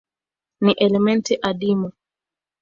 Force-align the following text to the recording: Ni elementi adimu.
Ni 0.61 0.71
elementi 0.85 1.33
adimu. 1.49 1.91